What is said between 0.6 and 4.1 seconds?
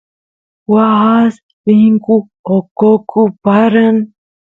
waas rinku oqoquy paran